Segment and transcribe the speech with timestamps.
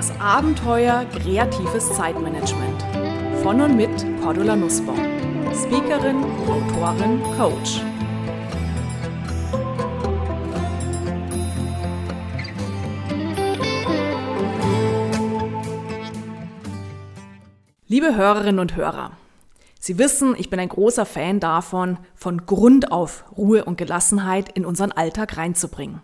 [0.00, 2.82] Das Abenteuer kreatives Zeitmanagement.
[3.42, 3.90] Von und mit
[4.22, 4.96] Cordula Nussbaum.
[5.52, 7.82] Speakerin, Autorin, Coach.
[17.86, 19.10] Liebe Hörerinnen und Hörer,
[19.82, 24.64] Sie wissen, ich bin ein großer Fan davon, von Grund auf Ruhe und Gelassenheit in
[24.64, 26.00] unseren Alltag reinzubringen.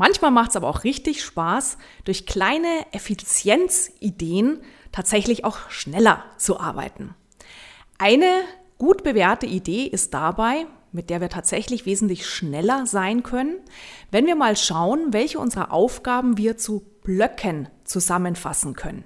[0.00, 1.76] Manchmal macht es aber auch richtig Spaß,
[2.06, 7.14] durch kleine Effizienzideen tatsächlich auch schneller zu arbeiten.
[7.98, 8.40] Eine
[8.78, 13.56] gut bewährte Idee ist dabei, mit der wir tatsächlich wesentlich schneller sein können,
[14.10, 19.04] wenn wir mal schauen, welche unserer Aufgaben wir zu Blöcken zusammenfassen können.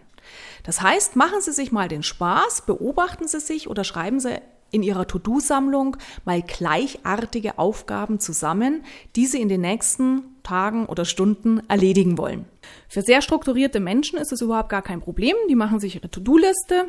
[0.62, 4.40] Das heißt, machen Sie sich mal den Spaß, beobachten Sie sich oder schreiben Sie
[4.74, 8.84] in Ihrer To-Do-Sammlung mal gleichartige Aufgaben zusammen,
[9.16, 12.44] die Sie in den nächsten Tagen oder Stunden erledigen wollen.
[12.88, 15.36] Für sehr strukturierte Menschen ist es überhaupt gar kein Problem.
[15.48, 16.86] Die machen sich ihre To-Do-Liste,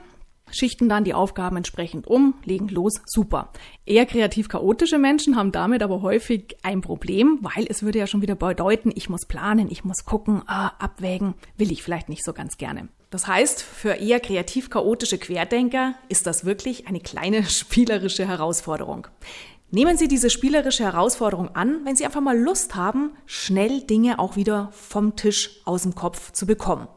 [0.52, 3.52] schichten dann die Aufgaben entsprechend um, legen los, super.
[3.86, 8.22] Eher kreativ chaotische Menschen haben damit aber häufig ein Problem, weil es würde ja schon
[8.22, 12.34] wieder bedeuten, ich muss planen, ich muss gucken, ah, abwägen, will ich vielleicht nicht so
[12.34, 12.88] ganz gerne.
[13.10, 19.08] Das heißt, für eher kreativ chaotische Querdenker ist das wirklich eine kleine spielerische Herausforderung.
[19.72, 24.36] Nehmen Sie diese spielerische Herausforderung an, wenn Sie einfach mal Lust haben, schnell Dinge auch
[24.36, 26.88] wieder vom Tisch aus dem Kopf zu bekommen.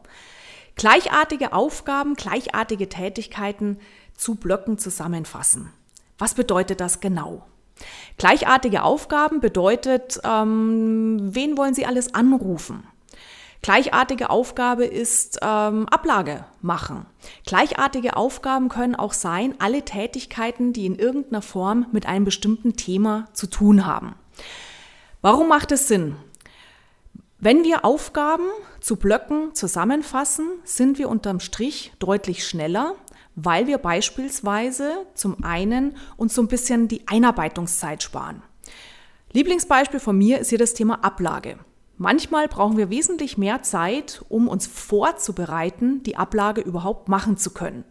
[0.79, 3.79] Gleichartige Aufgaben, gleichartige Tätigkeiten
[4.15, 5.73] zu Blöcken zusammenfassen.
[6.17, 7.45] Was bedeutet das genau?
[8.17, 12.87] Gleichartige Aufgaben bedeutet, ähm, wen wollen Sie alles anrufen?
[13.61, 17.05] Gleichartige Aufgabe ist ähm, Ablage machen.
[17.45, 23.27] Gleichartige Aufgaben können auch sein, alle Tätigkeiten, die in irgendeiner Form mit einem bestimmten Thema
[23.33, 24.15] zu tun haben.
[25.21, 26.15] Warum macht es Sinn?
[27.41, 28.49] Wenn wir Aufgaben
[28.81, 32.95] zu Blöcken zusammenfassen, sind wir unterm Strich deutlich schneller,
[33.35, 38.41] weil wir beispielsweise zum einen uns so ein bisschen die Einarbeitungszeit sparen.
[39.31, 41.57] Lieblingsbeispiel von mir ist hier das Thema Ablage.
[41.97, 47.85] Manchmal brauchen wir wesentlich mehr Zeit, um uns vorzubereiten, die Ablage überhaupt machen zu können.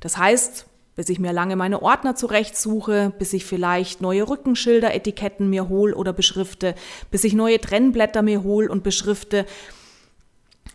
[0.00, 5.48] Das heißt, bis ich mir lange meine Ordner zurechtsuche, bis ich vielleicht neue Rückenschilder, Etiketten
[5.48, 6.74] mir hol oder beschrifte,
[7.10, 9.46] bis ich neue Trennblätter mir hol und beschrifte.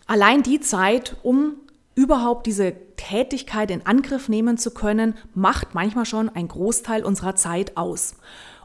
[0.08, 1.56] Allein die Zeit, um
[1.96, 7.78] überhaupt diese Tätigkeit in Angriff nehmen zu können, macht manchmal schon einen Großteil unserer Zeit
[7.78, 8.16] aus.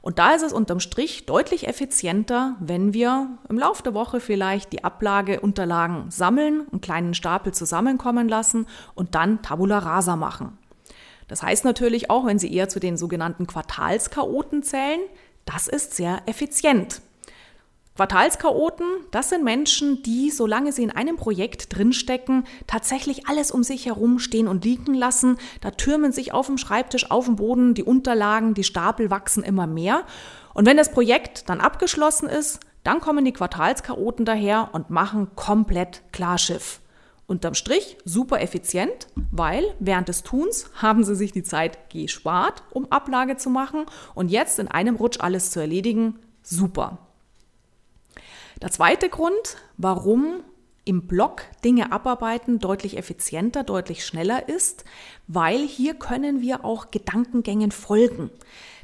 [0.03, 4.73] Und da ist es unterm Strich deutlich effizienter, wenn wir im Laufe der Woche vielleicht
[4.73, 10.59] die Ablageunterlagen sammeln, einen kleinen Stapel zusammenkommen lassen und dann Tabula rasa machen.
[11.31, 14.99] Das heißt natürlich auch, wenn Sie eher zu den sogenannten Quartalskaoten zählen,
[15.45, 17.03] das ist sehr effizient.
[17.95, 23.87] Quartalskaoten, das sind Menschen, die, solange sie in einem Projekt drinstecken, tatsächlich alles um sich
[23.87, 25.37] herum stehen und liegen lassen.
[25.61, 29.69] Da türmen sich auf dem Schreibtisch, auf dem Boden die Unterlagen, die Stapel wachsen immer
[29.69, 30.03] mehr.
[30.53, 36.03] Und wenn das Projekt dann abgeschlossen ist, dann kommen die Quartalskaoten daher und machen komplett
[36.11, 36.81] Klarschiff.
[37.31, 42.91] Unterm Strich super effizient, weil während des Tuns haben sie sich die Zeit gespart, um
[42.91, 43.87] Ablage zu machen
[44.17, 46.99] und jetzt in einem Rutsch alles zu erledigen, super.
[48.61, 50.43] Der zweite Grund, warum
[50.91, 54.85] im Block Dinge abarbeiten deutlich effizienter, deutlich schneller ist,
[55.29, 58.29] weil hier können wir auch Gedankengängen folgen.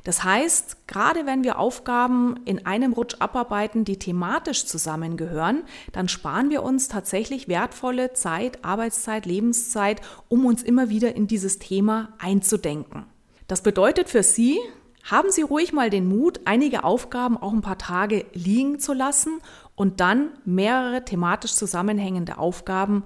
[0.04, 6.48] Das heißt, gerade wenn wir Aufgaben in einem Rutsch abarbeiten, die thematisch zusammengehören, dann sparen
[6.48, 13.06] wir uns tatsächlich wertvolle Zeit, Arbeitszeit, Lebenszeit, um uns immer wieder in dieses Thema einzudenken.
[13.48, 14.60] Das bedeutet für Sie,
[15.02, 19.40] haben Sie ruhig mal den Mut, einige Aufgaben auch ein paar Tage liegen zu lassen
[19.76, 23.04] und dann mehrere thematisch zusammenhängende Aufgaben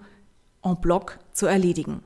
[0.62, 2.02] en bloc zu erledigen.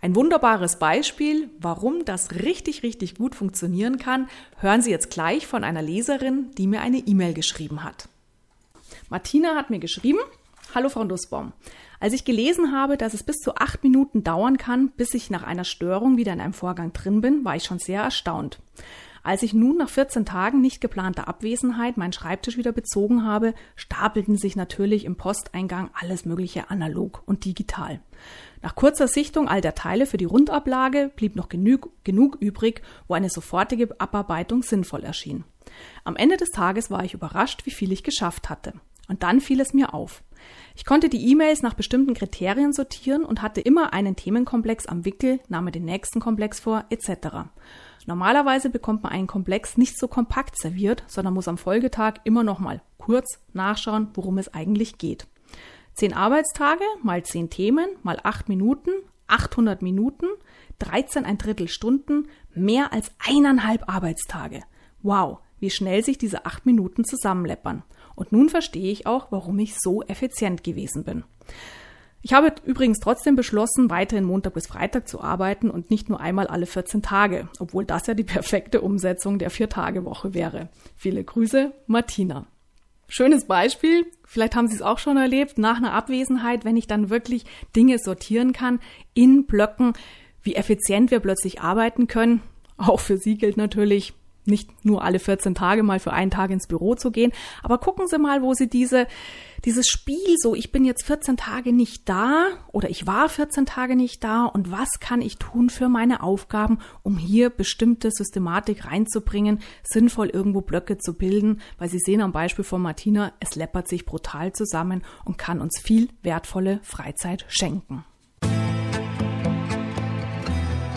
[0.00, 4.28] Ein wunderbares Beispiel, warum das richtig, richtig gut funktionieren kann,
[4.58, 8.08] hören Sie jetzt gleich von einer Leserin, die mir eine E-Mail geschrieben hat.
[9.08, 10.18] Martina hat mir geschrieben,
[10.74, 11.52] Hallo Frau Nussbaum.
[12.00, 15.44] Als ich gelesen habe, dass es bis zu acht Minuten dauern kann, bis ich nach
[15.44, 18.58] einer Störung wieder in einem Vorgang drin bin, war ich schon sehr erstaunt.
[19.24, 24.36] Als ich nun nach 14 Tagen nicht geplanter Abwesenheit meinen Schreibtisch wieder bezogen habe, stapelten
[24.36, 28.00] sich natürlich im Posteingang alles Mögliche analog und digital.
[28.62, 33.14] Nach kurzer Sichtung all der Teile für die Rundablage blieb noch genug, genug übrig, wo
[33.14, 35.44] eine sofortige Abarbeitung sinnvoll erschien.
[36.04, 38.74] Am Ende des Tages war ich überrascht, wie viel ich geschafft hatte.
[39.08, 40.22] Und dann fiel es mir auf.
[40.74, 45.40] Ich konnte die E-Mails nach bestimmten Kriterien sortieren und hatte immer einen Themenkomplex am Wickel,
[45.48, 47.50] nahm den nächsten Komplex vor, etc.
[48.06, 52.58] Normalerweise bekommt man einen Komplex nicht so kompakt serviert, sondern muss am Folgetag immer noch
[52.58, 55.26] mal kurz nachschauen, worum es eigentlich geht.
[55.94, 58.90] 10 Arbeitstage mal 10 Themen mal 8 Minuten,
[59.26, 60.26] 800 Minuten,
[60.78, 64.62] 13 ein Drittel Stunden, mehr als eineinhalb Arbeitstage.
[65.02, 67.82] Wow, wie schnell sich diese 8 Minuten zusammenleppern.
[68.14, 71.24] Und nun verstehe ich auch, warum ich so effizient gewesen bin.
[72.24, 76.46] Ich habe übrigens trotzdem beschlossen, weiterhin Montag bis Freitag zu arbeiten und nicht nur einmal
[76.46, 80.68] alle 14 Tage, obwohl das ja die perfekte Umsetzung der Vier-Tage-Woche wäre.
[80.96, 82.46] Viele Grüße, Martina.
[83.08, 87.10] Schönes Beispiel, vielleicht haben Sie es auch schon erlebt, nach einer Abwesenheit, wenn ich dann
[87.10, 87.44] wirklich
[87.76, 88.80] Dinge sortieren kann
[89.12, 89.92] in Blöcken,
[90.42, 92.40] wie effizient wir plötzlich arbeiten können.
[92.78, 94.14] Auch für Sie gilt natürlich,
[94.44, 98.08] nicht nur alle 14 Tage mal für einen Tag ins Büro zu gehen, aber gucken
[98.08, 99.06] Sie mal, wo Sie diese,
[99.64, 103.96] dieses Spiel so, ich bin jetzt 14 Tage nicht da oder ich war 14 Tage
[103.96, 109.60] nicht da und was kann ich tun für meine Aufgaben, um hier bestimmte Systematik reinzubringen,
[109.82, 114.04] sinnvoll irgendwo Blöcke zu bilden, weil Sie sehen am Beispiel von Martina, es läppert sich
[114.04, 118.04] brutal zusammen und kann uns viel wertvolle Freizeit schenken.